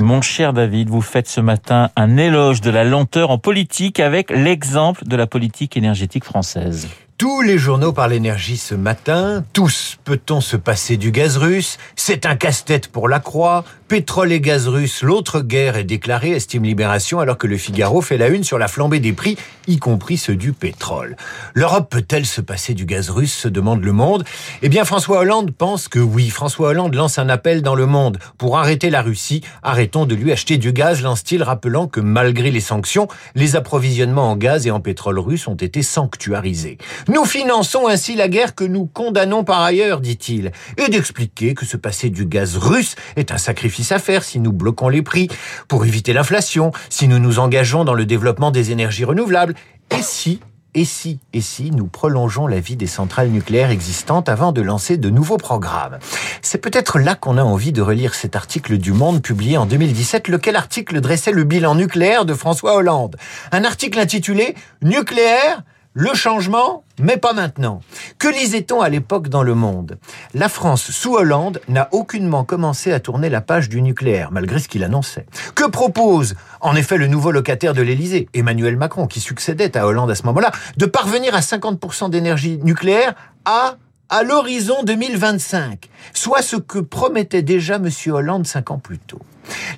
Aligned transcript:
Mon 0.00 0.20
cher 0.20 0.52
David, 0.52 0.88
vous 0.88 1.00
faites 1.00 1.28
ce 1.28 1.40
matin 1.40 1.90
un 1.96 2.16
éloge 2.16 2.60
de 2.60 2.70
la 2.70 2.84
lenteur 2.84 3.30
en 3.30 3.38
politique 3.38 4.00
avec 4.00 4.30
l'exemple 4.30 5.04
de 5.04 5.16
la 5.16 5.26
politique 5.26 5.76
énergétique 5.76 6.24
française. 6.24 6.88
Tous 7.18 7.42
les 7.42 7.58
journaux 7.58 7.92
parlent 7.92 8.12
énergie 8.12 8.56
ce 8.56 8.76
matin. 8.76 9.42
Tous 9.52 9.98
peut-on 10.04 10.40
se 10.40 10.56
passer 10.56 10.96
du 10.96 11.10
gaz 11.10 11.36
russe? 11.36 11.76
C'est 11.96 12.26
un 12.26 12.36
casse-tête 12.36 12.86
pour 12.86 13.08
la 13.08 13.18
Croix. 13.18 13.64
Pétrole 13.88 14.32
et 14.32 14.40
gaz 14.40 14.68
russe, 14.68 15.02
l'autre 15.02 15.40
guerre 15.40 15.78
est 15.78 15.84
déclarée, 15.84 16.32
estime 16.32 16.64
Libération, 16.64 17.20
alors 17.20 17.38
que 17.38 17.46
le 17.46 17.56
Figaro 17.56 18.02
fait 18.02 18.18
la 18.18 18.28
une 18.28 18.44
sur 18.44 18.58
la 18.58 18.68
flambée 18.68 19.00
des 19.00 19.14
prix, 19.14 19.38
y 19.66 19.78
compris 19.78 20.18
ceux 20.18 20.36
du 20.36 20.52
pétrole. 20.52 21.16
L'Europe 21.54 21.88
peut-elle 21.88 22.26
se 22.26 22.42
passer 22.42 22.74
du 22.74 22.84
gaz 22.84 23.08
russe? 23.08 23.32
se 23.32 23.48
demande 23.48 23.82
le 23.82 23.92
monde. 23.92 24.24
Eh 24.60 24.68
bien, 24.68 24.84
François 24.84 25.20
Hollande 25.20 25.52
pense 25.52 25.88
que 25.88 25.98
oui. 25.98 26.28
François 26.28 26.68
Hollande 26.68 26.94
lance 26.94 27.18
un 27.18 27.30
appel 27.30 27.62
dans 27.62 27.74
le 27.74 27.86
monde 27.86 28.18
pour 28.36 28.58
arrêter 28.58 28.90
la 28.90 29.00
Russie. 29.00 29.40
Arrêtons 29.62 30.04
de 30.04 30.14
lui 30.14 30.32
acheter 30.32 30.58
du 30.58 30.72
gaz, 30.72 31.00
lance-t-il, 31.00 31.42
rappelant 31.42 31.86
que 31.88 32.00
malgré 32.00 32.50
les 32.50 32.60
sanctions, 32.60 33.08
les 33.34 33.56
approvisionnements 33.56 34.30
en 34.30 34.36
gaz 34.36 34.66
et 34.66 34.70
en 34.70 34.80
pétrole 34.80 35.18
russe 35.18 35.48
ont 35.48 35.54
été 35.54 35.82
sanctuarisés. 35.82 36.76
Nous 37.08 37.24
finançons 37.24 37.86
ainsi 37.86 38.16
la 38.16 38.28
guerre 38.28 38.54
que 38.54 38.64
nous 38.64 38.84
condamnons 38.84 39.42
par 39.42 39.62
ailleurs, 39.62 40.00
dit-il, 40.00 40.52
et 40.76 40.90
d'expliquer 40.90 41.54
que 41.54 41.64
se 41.64 41.78
passer 41.78 42.10
du 42.10 42.26
gaz 42.26 42.58
russe 42.58 42.96
est 43.16 43.32
un 43.32 43.38
sacrifice 43.38 43.92
à 43.92 43.98
faire 43.98 44.22
si 44.22 44.40
nous 44.40 44.52
bloquons 44.52 44.90
les 44.90 45.00
prix, 45.00 45.28
pour 45.68 45.86
éviter 45.86 46.12
l'inflation, 46.12 46.70
si 46.90 47.08
nous 47.08 47.18
nous 47.18 47.38
engageons 47.38 47.84
dans 47.84 47.94
le 47.94 48.04
développement 48.04 48.50
des 48.50 48.72
énergies 48.72 49.06
renouvelables, 49.06 49.54
et 49.90 50.02
si 50.02 50.40
et 50.74 50.84
si, 50.84 51.18
et 51.32 51.40
si 51.40 51.70
nous 51.70 51.86
prolongeons 51.86 52.46
la 52.46 52.60
vie 52.60 52.76
des 52.76 52.86
centrales 52.86 53.30
nucléaires 53.30 53.70
existantes 53.70 54.28
avant 54.28 54.52
de 54.52 54.60
lancer 54.60 54.98
de 54.98 55.08
nouveaux 55.08 55.38
programmes 55.38 55.98
C'est 56.42 56.58
peut-être 56.58 56.98
là 56.98 57.14
qu'on 57.14 57.38
a 57.38 57.42
envie 57.42 57.72
de 57.72 57.80
relire 57.80 58.14
cet 58.14 58.36
article 58.36 58.76
du 58.76 58.92
Monde 58.92 59.22
publié 59.22 59.56
en 59.56 59.64
2017, 59.64 60.28
lequel 60.28 60.56
article 60.56 61.00
dressait 61.00 61.32
le 61.32 61.44
bilan 61.44 61.74
nucléaire 61.74 62.26
de 62.26 62.34
François 62.34 62.74
Hollande. 62.74 63.16
Un 63.50 63.64
article 63.64 63.98
intitulé 63.98 64.54
Nucléaire 64.82 65.62
le 65.98 66.14
changement, 66.14 66.84
mais 67.00 67.16
pas 67.16 67.32
maintenant. 67.32 67.80
Que 68.20 68.28
lisait-on 68.28 68.80
à 68.80 68.88
l'époque 68.88 69.28
dans 69.28 69.42
le 69.42 69.56
monde? 69.56 69.98
La 70.32 70.48
France, 70.48 70.92
sous 70.92 71.16
Hollande, 71.16 71.60
n'a 71.66 71.88
aucunement 71.90 72.44
commencé 72.44 72.92
à 72.92 73.00
tourner 73.00 73.28
la 73.28 73.40
page 73.40 73.68
du 73.68 73.82
nucléaire, 73.82 74.30
malgré 74.30 74.60
ce 74.60 74.68
qu'il 74.68 74.84
annonçait. 74.84 75.26
Que 75.56 75.68
propose, 75.68 76.36
en 76.60 76.76
effet, 76.76 76.98
le 76.98 77.08
nouveau 77.08 77.32
locataire 77.32 77.74
de 77.74 77.82
l'Élysée, 77.82 78.28
Emmanuel 78.32 78.76
Macron, 78.76 79.08
qui 79.08 79.18
succédait 79.18 79.76
à 79.76 79.88
Hollande 79.88 80.12
à 80.12 80.14
ce 80.14 80.22
moment-là, 80.22 80.52
de 80.76 80.86
parvenir 80.86 81.34
à 81.34 81.40
50% 81.40 82.10
d'énergie 82.10 82.60
nucléaire 82.62 83.14
à 83.44 83.74
à 84.10 84.22
l'horizon 84.22 84.82
2025, 84.84 85.88
soit 86.14 86.42
ce 86.42 86.56
que 86.56 86.78
promettait 86.78 87.42
déjà 87.42 87.76
M. 87.76 87.88
Hollande 88.08 88.46
cinq 88.46 88.70
ans 88.70 88.78
plus 88.78 88.98
tôt. 88.98 89.20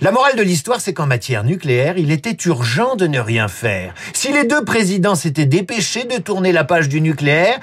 La 0.01 0.13
morale 0.13 0.37
de 0.37 0.43
l'histoire, 0.43 0.81
c'est 0.81 0.95
qu'en 0.95 1.07
matière 1.07 1.45
nucléaire, 1.45 1.99
il 1.99 2.11
était 2.11 2.37
urgent 2.47 2.97
de 2.97 3.07
ne 3.07 3.19
rien 3.19 3.49
faire. 3.49 3.95
Si 4.13 4.33
les 4.33 4.45
deux 4.45 4.65
présidents 4.65 5.15
s'étaient 5.15 5.47
dépêchés 5.47 6.05
de 6.05 6.19
tourner 6.19 6.53
la 6.53 6.65
page 6.65 6.89
du 6.89 7.01
nucléaire, 7.01 7.59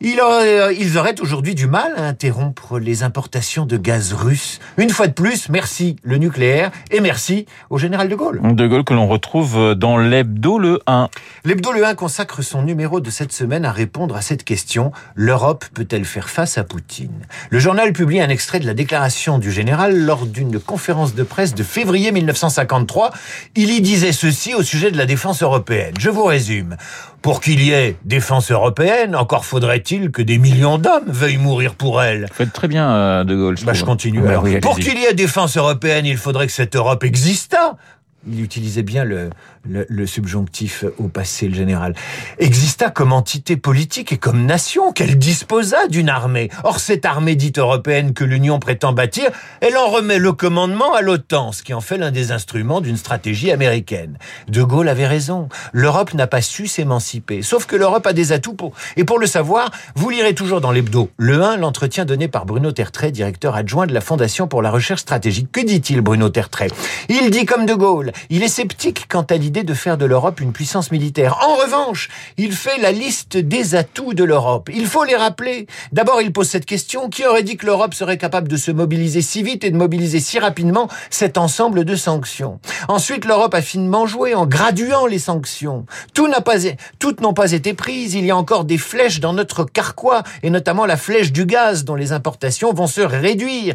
ils 0.00 0.20
auraient, 0.20 0.74
ils 0.76 0.98
auraient 0.98 1.20
aujourd'hui 1.20 1.54
du 1.54 1.66
mal 1.66 1.92
à 1.96 2.02
interrompre 2.02 2.78
les 2.78 3.02
importations 3.02 3.64
de 3.66 3.76
gaz 3.76 4.12
russe. 4.12 4.60
Une 4.76 4.90
fois 4.90 5.06
de 5.06 5.12
plus, 5.12 5.48
merci 5.48 5.96
le 6.02 6.18
nucléaire 6.18 6.70
et 6.90 7.00
merci 7.00 7.46
au 7.70 7.78
général 7.78 8.08
de 8.08 8.14
Gaulle. 8.14 8.40
De 8.42 8.66
Gaulle 8.66 8.84
que 8.84 8.94
l'on 8.94 9.06
retrouve 9.06 9.74
dans 9.74 9.96
l'hebdo 9.96 10.58
le 10.58 10.80
1. 10.86 11.08
L'hebdo 11.44 11.72
le 11.72 11.86
1 11.86 11.94
consacre 11.94 12.42
son 12.42 12.62
numéro 12.62 13.00
de 13.00 13.10
cette 13.10 13.32
semaine 13.32 13.64
à 13.64 13.72
répondre 13.72 14.16
à 14.16 14.22
cette 14.22 14.44
question. 14.44 14.92
L'Europe 15.14 15.64
peut-elle 15.74 16.04
faire 16.04 16.28
face 16.28 16.58
à 16.58 16.64
Poutine? 16.64 17.26
Le 17.50 17.58
journal 17.58 17.92
publie 17.92 18.20
un 18.20 18.28
extrait 18.28 18.60
de 18.60 18.66
la 18.66 18.74
déclaration 18.74 19.38
du 19.38 19.50
général 19.50 20.04
lors 20.04 20.26
d'une 20.26 20.58
conférence 20.60 21.14
de 21.14 21.22
presse 21.22 21.54
de 21.54 21.62
février 21.62 22.12
1953. 22.12 23.12
Il 23.56 23.70
y 23.70 23.80
disait 23.80 24.12
ceci 24.12 24.54
au 24.54 24.62
sujet 24.62 24.90
de 24.90 24.98
la 24.98 25.06
défense 25.06 25.42
européenne. 25.42 25.94
Je 25.98 26.10
vous 26.10 26.24
résume. 26.24 26.76
Pour 27.24 27.40
qu'il 27.40 27.62
y 27.62 27.72
ait 27.72 27.96
défense 28.04 28.50
européenne, 28.50 29.16
encore 29.16 29.46
faudrait-il 29.46 30.10
que 30.10 30.20
des 30.20 30.36
millions 30.36 30.76
d'hommes 30.76 31.06
veuillent 31.06 31.38
mourir 31.38 31.74
pour 31.74 32.02
elle. 32.02 32.26
Vous 32.28 32.34
faites 32.34 32.52
très 32.52 32.68
bien, 32.68 32.90
euh, 32.90 33.24
De 33.24 33.34
Gaulle. 33.34 33.56
Je, 33.56 33.64
bah, 33.64 33.72
je 33.72 33.82
continue. 33.82 34.20
Ouais, 34.20 34.28
alors. 34.28 34.42
oui, 34.42 34.60
pour 34.60 34.76
qu'il 34.78 34.98
y 34.98 35.06
ait 35.06 35.14
défense 35.14 35.56
européenne, 35.56 36.04
il 36.04 36.18
faudrait 36.18 36.46
que 36.46 36.52
cette 36.52 36.76
Europe 36.76 37.02
existât. 37.02 37.78
Il 38.26 38.40
utilisait 38.40 38.82
bien 38.82 39.04
le, 39.04 40.06
subjonctif 40.06 40.84
au 40.98 41.08
passé, 41.08 41.48
le 41.48 41.54
général. 41.54 41.94
Exista 42.38 42.90
comme 42.90 43.12
entité 43.12 43.56
politique 43.56 44.12
et 44.12 44.16
comme 44.16 44.46
nation, 44.46 44.92
qu'elle 44.92 45.18
disposa 45.18 45.88
d'une 45.88 46.08
armée. 46.08 46.48
Or, 46.62 46.80
cette 46.80 47.04
armée 47.04 47.36
dite 47.36 47.58
européenne 47.58 48.14
que 48.14 48.24
l'Union 48.24 48.58
prétend 48.58 48.92
bâtir, 48.92 49.30
elle 49.60 49.76
en 49.76 49.88
remet 49.88 50.18
le 50.18 50.32
commandement 50.32 50.94
à 50.94 51.02
l'OTAN, 51.02 51.52
ce 51.52 51.62
qui 51.62 51.74
en 51.74 51.80
fait 51.80 51.98
l'un 51.98 52.10
des 52.10 52.32
instruments 52.32 52.80
d'une 52.80 52.96
stratégie 52.96 53.50
américaine. 53.50 54.18
De 54.48 54.62
Gaulle 54.62 54.88
avait 54.88 55.06
raison. 55.06 55.48
L'Europe 55.72 56.14
n'a 56.14 56.26
pas 56.26 56.40
su 56.40 56.66
s'émanciper. 56.66 57.42
Sauf 57.42 57.66
que 57.66 57.76
l'Europe 57.76 58.06
a 58.06 58.12
des 58.12 58.32
atouts. 58.32 58.54
Et 58.96 59.04
pour 59.04 59.18
le 59.18 59.26
savoir, 59.26 59.70
vous 59.94 60.10
lirez 60.10 60.34
toujours 60.34 60.60
dans 60.60 60.70
l'hebdo. 60.70 61.10
Le 61.16 61.42
1, 61.42 61.56
l'entretien 61.56 62.04
donné 62.04 62.28
par 62.28 62.46
Bruno 62.46 62.72
Tertrais, 62.72 63.10
directeur 63.10 63.54
adjoint 63.54 63.86
de 63.86 63.94
la 63.94 64.00
Fondation 64.00 64.46
pour 64.46 64.62
la 64.62 64.70
recherche 64.70 65.00
stratégique. 65.00 65.50
Que 65.50 65.60
dit-il, 65.60 66.00
Bruno 66.00 66.28
Tertrais? 66.28 66.68
Il 67.08 67.30
dit 67.30 67.46
comme 67.46 67.66
De 67.66 67.74
Gaulle, 67.74 68.12
il 68.30 68.42
est 68.42 68.48
sceptique 68.48 69.06
quant 69.08 69.22
à 69.22 69.36
l'idée 69.36 69.62
de 69.62 69.74
faire 69.74 69.96
de 69.96 70.04
l'Europe 70.04 70.40
une 70.40 70.52
puissance 70.52 70.90
militaire. 70.90 71.38
En 71.46 71.56
revanche, 71.56 72.08
il 72.36 72.52
fait 72.52 72.78
la 72.78 72.92
liste 72.92 73.36
des 73.36 73.74
atouts 73.74 74.14
de 74.14 74.24
l'Europe. 74.24 74.70
Il 74.72 74.86
faut 74.86 75.04
les 75.04 75.16
rappeler. 75.16 75.66
D'abord, 75.92 76.20
il 76.20 76.32
pose 76.32 76.48
cette 76.48 76.66
question. 76.66 77.08
Qui 77.08 77.26
aurait 77.26 77.42
dit 77.42 77.56
que 77.56 77.66
l'Europe 77.66 77.94
serait 77.94 78.18
capable 78.18 78.48
de 78.48 78.56
se 78.56 78.70
mobiliser 78.70 79.22
si 79.22 79.42
vite 79.42 79.64
et 79.64 79.70
de 79.70 79.76
mobiliser 79.76 80.20
si 80.20 80.38
rapidement 80.38 80.88
cet 81.10 81.38
ensemble 81.38 81.84
de 81.84 81.96
sanctions? 81.96 82.60
Ensuite, 82.88 83.24
l'Europe 83.24 83.54
a 83.54 83.62
finement 83.62 84.06
joué 84.06 84.34
en 84.34 84.46
graduant 84.46 85.06
les 85.06 85.18
sanctions. 85.18 85.86
Tout 86.14 86.28
n'a 86.28 86.40
pas, 86.40 86.56
toutes 86.98 87.20
n'ont 87.20 87.34
pas 87.34 87.52
été 87.52 87.74
prises. 87.74 88.14
Il 88.14 88.24
y 88.24 88.30
a 88.30 88.36
encore 88.36 88.64
des 88.64 88.78
flèches 88.78 89.20
dans 89.20 89.32
notre 89.32 89.64
carquois, 89.64 90.22
et 90.42 90.50
notamment 90.50 90.86
la 90.86 90.96
flèche 90.96 91.32
du 91.32 91.46
gaz, 91.46 91.84
dont 91.84 91.94
les 91.94 92.12
importations 92.12 92.72
vont 92.72 92.86
se 92.86 93.00
réduire. 93.00 93.74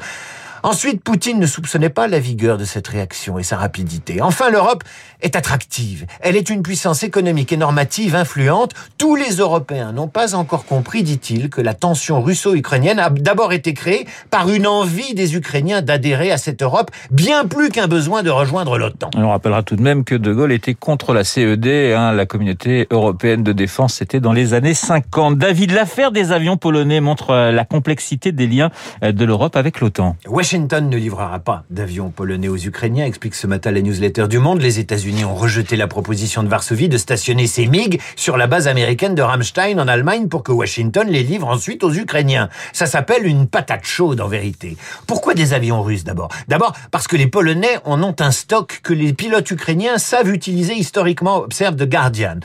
Ensuite, 0.64 1.04
Poutine 1.04 1.40
ne 1.40 1.46
soupçonnait 1.46 1.90
pas 1.90 2.08
la 2.08 2.20
vigueur 2.20 2.58
de 2.58 2.66
cette 2.66 2.88
réaction 2.88 3.40
et 3.40 3.44
sa 3.44 3.58
rapidité. 3.58 4.22
Enfin, 4.22 4.50
l'Europe 4.50 4.84
est 5.22 5.36
attractive. 5.36 6.06
Elle 6.22 6.36
est 6.36 6.50
une 6.50 6.64
puissance 6.64 7.04
économique 7.04 7.52
et 7.52 7.58
normative 7.58 8.16
influente. 8.16 8.74
Tous 8.98 9.16
les 9.16 9.36
Européens 9.36 9.92
n'ont 9.92 10.08
pas 10.08 10.36
encore 10.36 10.66
compris, 10.66 11.04
dit-il, 11.04 11.50
que 11.50 11.62
la 11.62 11.74
tension 11.74 12.22
russo-ukrainienne 12.22 13.00
a 13.00 13.10
d'abord 13.10 13.54
été 13.54 13.74
créée 13.74 14.06
par 14.30 14.50
une 14.50 14.68
envie 14.68 15.14
des 15.14 15.36
Ukrainiens 15.36 15.82
d'adhérer 15.82 16.32
à 16.32 16.38
cette 16.38 16.62
Europe, 16.62 16.92
bien 17.12 17.46
plus 17.46 17.70
qu'un 17.70 17.88
besoin 17.88 18.24
de 18.24 18.30
rejoindre 18.30 18.78
l'OTAN. 18.78 19.10
On 19.16 19.30
rappellera 19.30 19.64
tout 19.64 19.76
de 19.76 19.82
même 19.82 20.04
que 20.04 20.16
De 20.16 20.34
Gaulle 20.34 20.52
était 20.52 20.74
contre 20.74 21.14
la 21.14 21.24
CED, 21.24 21.68
hein, 21.68 22.12
la 22.12 22.26
communauté 22.26 22.88
européenne 22.92 23.44
de 23.44 23.52
défense, 23.52 23.96
c'était 23.96 24.20
dans 24.20 24.34
les 24.34 24.54
années 24.54 24.74
50. 24.74 25.38
David, 25.38 25.72
l'affaire 25.72 26.12
des 26.12 26.32
avions 26.32 26.58
polonais 26.58 27.02
montre 27.02 27.34
la 27.52 27.66
complexité 27.66 28.32
des 28.32 28.48
liens 28.48 28.72
de 29.02 29.26
l'Europe 29.26 29.56
avec 29.56 29.80
l'OTAN. 29.80 30.16
Washington 30.50 30.90
ne 30.90 30.98
livrera 30.98 31.38
pas 31.38 31.64
d'avions 31.70 32.10
polonais 32.10 32.48
aux 32.48 32.58
Ukrainiens, 32.58 33.06
explique 33.06 33.36
ce 33.36 33.46
matin 33.46 33.70
la 33.70 33.84
newsletter 33.84 34.28
du 34.28 34.40
Monde. 34.40 34.64
Les 34.64 34.80
États-Unis 34.80 35.24
ont 35.24 35.36
rejeté 35.36 35.76
la 35.76 35.86
proposition 35.86 36.42
de 36.42 36.48
Varsovie 36.48 36.90
de 36.90 36.98
stationner 36.98 37.46
ses 37.46 37.68
MiG 37.68 38.02
sur 38.16 38.36
la 38.36 38.48
base 38.48 38.68
américaine 38.68 39.14
de 39.14 39.22
Ramstein 39.22 39.78
en 39.78 39.88
Allemagne 39.88 40.28
pour 40.28 40.42
que 40.42 40.52
Washington 40.52 41.08
les 41.08 41.22
livre 41.22 41.48
ensuite 41.48 41.84
aux 41.84 41.94
Ukrainiens. 41.94 42.50
Ça 42.74 42.88
s'appelle 42.88 43.28
une 43.28 43.46
patate 43.46 43.86
chaude 43.86 44.22
en 44.22 44.28
vérité. 44.28 44.76
Pourquoi 45.06 45.36
des 45.36 45.54
avions 45.54 45.84
russes 45.84 46.04
d'abord? 46.04 46.30
D'abord 46.48 46.74
parce 46.90 47.08
que 47.08 47.16
les 47.16 47.28
Polonais 47.28 47.78
en 47.86 48.02
ont 48.02 48.16
un 48.18 48.32
stock 48.32 48.80
que 48.82 48.94
les 48.94 49.14
pilotes 49.14 49.52
ukrainiens 49.52 50.00
savent 50.00 50.34
utiliser 50.34 50.74
historiquement, 50.74 51.38
observe 51.44 51.76
The 51.76 51.88
Guardian. 51.88 52.40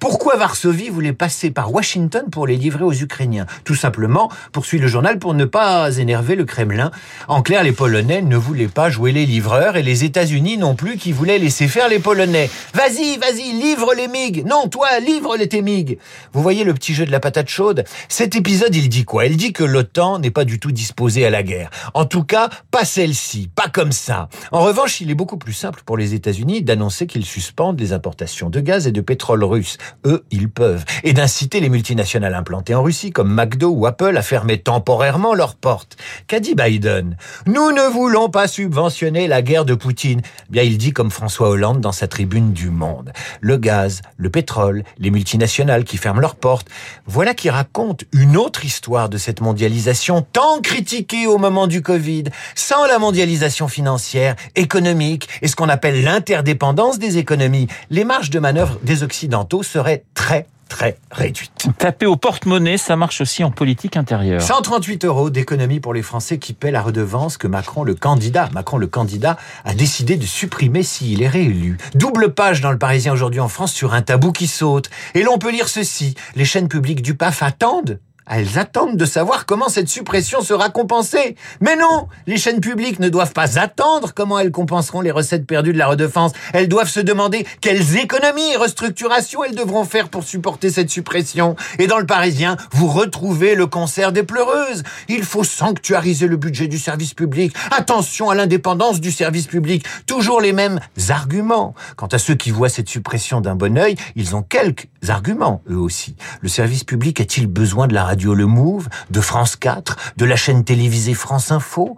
Pourquoi 0.00 0.36
Varsovie 0.36 0.88
voulait 0.88 1.12
passer 1.12 1.50
par 1.50 1.74
Washington 1.74 2.24
pour 2.32 2.46
les 2.46 2.56
livrer 2.56 2.84
aux 2.84 2.92
Ukrainiens? 2.94 3.44
Tout 3.64 3.74
simplement, 3.74 4.30
poursuit 4.50 4.78
le 4.78 4.88
journal, 4.88 5.18
pour 5.18 5.34
ne 5.34 5.44
pas 5.44 5.98
énerver 5.98 6.36
le 6.36 6.46
Kremlin. 6.46 6.90
En 7.28 7.42
clair, 7.42 7.62
les 7.62 7.72
Polonais 7.72 8.22
ne 8.22 8.36
voulaient 8.38 8.66
pas 8.66 8.88
jouer 8.88 9.12
les 9.12 9.26
livreurs 9.26 9.76
et 9.76 9.82
les 9.82 10.04
États-Unis 10.04 10.56
non 10.56 10.74
plus 10.74 10.96
qui 10.96 11.12
voulaient 11.12 11.38
laisser 11.38 11.68
faire 11.68 11.90
les 11.90 11.98
Polonais. 11.98 12.48
Vas-y, 12.72 13.18
vas-y, 13.18 13.52
livre 13.52 13.92
les 13.94 14.08
MiG 14.08 14.46
Non, 14.46 14.68
toi, 14.68 15.00
livre 15.00 15.36
les 15.36 15.48
tes 15.48 15.60
MiG 15.60 15.98
Vous 16.32 16.40
voyez 16.40 16.64
le 16.64 16.72
petit 16.72 16.94
jeu 16.94 17.04
de 17.04 17.10
la 17.10 17.20
patate 17.20 17.50
chaude? 17.50 17.84
Cet 18.08 18.34
épisode, 18.34 18.74
il 18.74 18.88
dit 18.88 19.04
quoi? 19.04 19.26
Il 19.26 19.36
dit 19.36 19.52
que 19.52 19.64
l'OTAN 19.64 20.18
n'est 20.18 20.30
pas 20.30 20.46
du 20.46 20.58
tout 20.58 20.72
disposée 20.72 21.26
à 21.26 21.30
la 21.30 21.42
guerre. 21.42 21.68
En 21.92 22.06
tout 22.06 22.24
cas, 22.24 22.48
pas 22.70 22.86
celle-ci, 22.86 23.50
pas 23.54 23.68
comme 23.68 23.92
ça. 23.92 24.30
En 24.50 24.60
revanche, 24.60 25.02
il 25.02 25.10
est 25.10 25.14
beaucoup 25.14 25.36
plus 25.36 25.52
simple 25.52 25.82
pour 25.84 25.98
les 25.98 26.14
États-Unis 26.14 26.62
d'annoncer 26.62 27.06
qu'ils 27.06 27.26
suspendent 27.26 27.78
les 27.78 27.92
importations 27.92 28.48
de 28.48 28.60
gaz 28.60 28.86
et 28.86 28.92
de 28.92 29.02
pétrole 29.02 29.44
russe. 29.44 29.76
Eux, 30.04 30.24
ils 30.30 30.48
peuvent. 30.48 30.84
Et 31.04 31.12
d'inciter 31.12 31.60
les 31.60 31.68
multinationales 31.68 32.34
implantées 32.34 32.74
en 32.74 32.82
Russie, 32.82 33.10
comme 33.10 33.32
McDo 33.32 33.68
ou 33.70 33.86
Apple, 33.86 34.16
à 34.16 34.22
fermer 34.22 34.58
temporairement 34.58 35.34
leurs 35.34 35.56
portes. 35.56 35.96
Qu'a 36.26 36.40
dit 36.40 36.54
Biden? 36.54 37.16
Nous 37.46 37.72
ne 37.72 37.90
voulons 37.92 38.28
pas 38.28 38.48
subventionner 38.48 39.28
la 39.28 39.42
guerre 39.42 39.64
de 39.64 39.74
Poutine. 39.74 40.22
Bien, 40.48 40.62
il 40.62 40.78
dit 40.78 40.92
comme 40.92 41.10
François 41.10 41.48
Hollande 41.48 41.80
dans 41.80 41.92
sa 41.92 42.08
tribune 42.08 42.52
du 42.52 42.70
Monde. 42.70 43.12
Le 43.40 43.56
gaz, 43.56 44.02
le 44.16 44.30
pétrole, 44.30 44.84
les 44.98 45.10
multinationales 45.10 45.84
qui 45.84 45.96
ferment 45.96 46.20
leurs 46.20 46.36
portes. 46.36 46.68
Voilà 47.06 47.34
qui 47.34 47.50
raconte 47.50 48.04
une 48.12 48.36
autre 48.36 48.64
histoire 48.64 49.08
de 49.08 49.18
cette 49.18 49.40
mondialisation 49.40 50.26
tant 50.32 50.60
critiquée 50.60 51.26
au 51.26 51.38
moment 51.38 51.66
du 51.66 51.82
Covid. 51.82 52.24
Sans 52.54 52.86
la 52.86 52.98
mondialisation 52.98 53.68
financière, 53.68 54.36
économique 54.56 55.28
et 55.42 55.48
ce 55.48 55.56
qu'on 55.56 55.68
appelle 55.68 56.02
l'interdépendance 56.02 56.98
des 56.98 57.18
économies, 57.18 57.68
les 57.90 58.04
marges 58.04 58.30
de 58.30 58.38
manœuvre 58.38 58.78
des 58.82 59.02
Occidentaux 59.02 59.62
seraient 59.80 60.04
très 60.12 60.46
très 60.68 60.98
réduites. 61.10 61.66
Taper 61.78 62.06
au 62.06 62.16
porte-monnaie, 62.16 62.76
ça 62.76 62.94
marche 62.94 63.22
aussi 63.22 63.42
en 63.42 63.50
politique 63.50 63.96
intérieure. 63.96 64.40
138 64.40 65.04
euros 65.04 65.28
d'économie 65.28 65.80
pour 65.80 65.92
les 65.94 66.02
Français 66.02 66.38
qui 66.38 66.52
paient 66.52 66.70
la 66.70 66.80
redevance 66.80 67.38
que 67.38 67.48
Macron, 67.48 67.82
le 67.82 67.96
candidat, 67.96 68.48
Macron, 68.52 68.76
le 68.78 68.86
candidat, 68.86 69.36
a 69.64 69.74
décidé 69.74 70.16
de 70.16 70.26
supprimer 70.26 70.84
s'il 70.84 71.22
est 71.22 71.28
réélu. 71.28 71.78
Double 71.94 72.34
page 72.34 72.60
dans 72.60 72.70
le 72.70 72.78
Parisien 72.78 73.12
aujourd'hui 73.12 73.40
en 73.40 73.48
France 73.48 73.72
sur 73.72 73.94
un 73.94 74.02
tabou 74.02 74.30
qui 74.30 74.46
saute. 74.46 74.90
Et 75.14 75.24
l'on 75.24 75.38
peut 75.38 75.50
lire 75.50 75.68
ceci. 75.68 76.14
Les 76.36 76.44
chaînes 76.44 76.68
publiques 76.68 77.02
du 77.02 77.16
PAF 77.16 77.42
attendent 77.42 77.98
elles 78.30 78.58
attendent 78.58 78.96
de 78.96 79.04
savoir 79.04 79.44
comment 79.44 79.68
cette 79.68 79.88
suppression 79.88 80.40
sera 80.40 80.70
compensée. 80.70 81.34
Mais 81.60 81.74
non, 81.74 82.06
les 82.26 82.36
chaînes 82.36 82.60
publiques 82.60 83.00
ne 83.00 83.08
doivent 83.08 83.32
pas 83.32 83.58
attendre 83.58 84.12
comment 84.14 84.38
elles 84.38 84.52
compenseront 84.52 85.00
les 85.00 85.10
recettes 85.10 85.46
perdues 85.46 85.72
de 85.72 85.78
la 85.78 85.88
redefense. 85.88 86.32
Elles 86.52 86.68
doivent 86.68 86.88
se 86.88 87.00
demander 87.00 87.44
quelles 87.60 87.96
économies 87.98 88.52
et 88.52 88.56
restructurations 88.56 89.42
elles 89.42 89.56
devront 89.56 89.84
faire 89.84 90.08
pour 90.08 90.22
supporter 90.22 90.70
cette 90.70 90.90
suppression. 90.90 91.56
Et 91.80 91.88
dans 91.88 91.98
le 91.98 92.06
Parisien, 92.06 92.56
vous 92.72 92.86
retrouvez 92.86 93.56
le 93.56 93.66
concert 93.66 94.12
des 94.12 94.22
pleureuses. 94.22 94.84
Il 95.08 95.24
faut 95.24 95.44
sanctuariser 95.44 96.28
le 96.28 96.36
budget 96.36 96.68
du 96.68 96.78
service 96.78 97.14
public. 97.14 97.52
Attention 97.72 98.30
à 98.30 98.36
l'indépendance 98.36 99.00
du 99.00 99.10
service 99.10 99.48
public. 99.48 99.84
Toujours 100.06 100.40
les 100.40 100.52
mêmes 100.52 100.78
arguments. 101.08 101.74
Quant 101.96 102.06
à 102.06 102.18
ceux 102.18 102.36
qui 102.36 102.52
voient 102.52 102.68
cette 102.68 102.88
suppression 102.88 103.40
d'un 103.40 103.56
bon 103.56 103.76
œil, 103.76 103.96
ils 104.14 104.36
ont 104.36 104.42
quelques 104.42 104.86
arguments, 105.08 105.62
eux 105.68 105.78
aussi. 105.78 106.14
Le 106.42 106.48
service 106.48 106.84
public 106.84 107.20
a-t-il 107.20 107.48
besoin 107.48 107.88
de 107.88 107.94
la 107.94 108.04
radio 108.04 108.19
Le 108.28 108.46
Move, 108.46 108.88
de 109.10 109.20
France 109.20 109.56
4, 109.56 110.14
de 110.16 110.24
la 110.24 110.36
chaîne 110.36 110.64
télévisée 110.64 111.14
France 111.14 111.50
Info. 111.50 111.96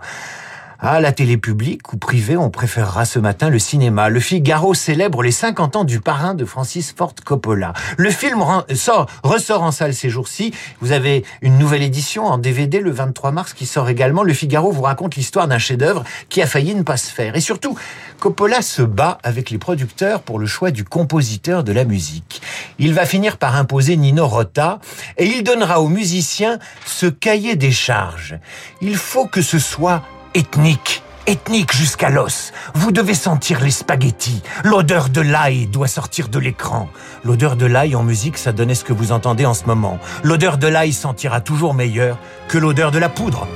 À 0.84 1.00
la 1.00 1.12
télé 1.12 1.37
publique 1.37 1.93
ou 1.93 1.96
privée, 1.96 2.37
on 2.37 2.50
préférera 2.50 3.05
ce 3.05 3.20
matin 3.20 3.50
le 3.50 3.61
cinéma. 3.61 4.08
Le 4.08 4.19
Figaro 4.19 4.75
célèbre 4.75 5.23
les 5.23 5.31
50 5.31 5.76
ans 5.76 5.84
du 5.84 6.00
parrain 6.00 6.34
de 6.34 6.44
Francis 6.44 6.93
Ford 6.93 7.14
Coppola. 7.25 7.73
Le 7.99 8.11
film 8.11 8.43
sort, 8.75 9.06
ressort 9.23 9.62
en 9.62 9.70
salle 9.70 9.94
ces 9.94 10.11
jours-ci. 10.11 10.52
Vous 10.81 10.90
avez 10.90 11.25
une 11.40 11.56
nouvelle 11.56 11.82
édition 11.82 12.25
en 12.25 12.37
DVD 12.37 12.81
le 12.81 12.90
23 12.90 13.31
mars 13.31 13.52
qui 13.55 13.64
sort 13.64 13.88
également. 13.88 14.25
Le 14.25 14.32
Figaro 14.32 14.73
vous 14.73 14.82
raconte 14.82 15.14
l'histoire 15.14 15.46
d'un 15.46 15.58
chef-d'œuvre 15.58 16.02
qui 16.29 16.43
a 16.43 16.49
failli 16.49 16.75
ne 16.75 16.82
pas 16.82 16.96
se 16.96 17.12
faire. 17.12 17.37
Et 17.37 17.40
surtout, 17.40 17.79
Coppola 18.19 18.61
se 18.61 18.82
bat 18.82 19.19
avec 19.23 19.50
les 19.50 19.58
producteurs 19.58 20.20
pour 20.20 20.40
le 20.40 20.46
choix 20.46 20.73
du 20.73 20.82
compositeur 20.82 21.62
de 21.62 21.70
la 21.70 21.84
musique. 21.84 22.43
Il 22.81 22.93
va 22.93 23.06
finir 23.06 23.37
par 23.37 23.55
imposer 23.55 23.96
Nino 23.96 24.26
Rota 24.26 24.81
et 25.17 25.26
il 25.26 25.44
donnera 25.44 25.81
aux 25.81 25.88
musiciens 25.88 26.58
ce 26.84 27.06
cahier 27.06 27.55
des 27.55 27.70
charges. 27.70 28.40
Il 28.81 28.96
faut 28.96 29.29
que 29.29 29.43
ce 29.43 29.61
soit 29.61 30.02
ethnique, 30.34 31.02
ethnique 31.26 31.75
jusqu'à 31.75 32.11
l'os. 32.11 32.52
Vous 32.75 32.93
devez 32.93 33.14
sentir 33.14 33.61
les 33.61 33.70
spaghettis. 33.70 34.43
L'odeur 34.64 35.08
de 35.08 35.20
l'ail 35.20 35.67
doit 35.67 35.88
sortir 35.88 36.29
de 36.29 36.38
l'écran. 36.38 36.88
L'odeur 37.25 37.56
de 37.56 37.67
l'ail 37.67 37.94
en 37.94 38.02
musique, 38.02 38.38
ça 38.38 38.52
donnait 38.52 38.75
ce 38.75 38.84
que 38.84 38.93
vous 38.93 39.12
entendez 39.12 39.46
en 39.46 39.55
ce 39.55 39.64
moment. 39.67 39.99
L'odeur 40.23 40.58
de 40.58 40.67
l'ail 40.67 40.93
sentira 40.93 41.40
toujours 41.40 41.75
meilleur 41.75 42.19
que 42.49 42.58
l'odeur 42.58 42.90
de 42.90 42.99
la 42.99 43.08
poudre. 43.08 43.46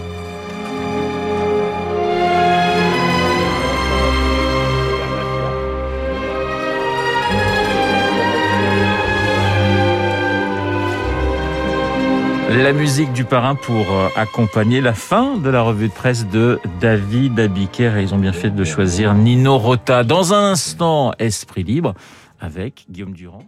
La 12.48 12.72
musique 12.72 13.12
du 13.12 13.24
parrain 13.24 13.56
pour 13.56 13.90
euh, 13.90 14.08
accompagner 14.14 14.80
la 14.80 14.94
fin 14.94 15.36
de 15.36 15.50
la 15.50 15.62
revue 15.62 15.88
de 15.88 15.92
presse 15.92 16.28
de 16.28 16.60
David 16.80 17.38
Abiker. 17.40 17.96
Et 17.96 18.02
ils 18.02 18.14
ont 18.14 18.18
bien 18.18 18.32
fait 18.32 18.50
de 18.50 18.64
choisir 18.64 19.14
Nino 19.14 19.58
Rota. 19.58 20.04
Dans 20.04 20.32
un 20.32 20.52
instant, 20.52 21.12
Esprit 21.18 21.64
libre 21.64 21.94
avec 22.40 22.86
Guillaume 22.88 23.14
Durand 23.14 23.42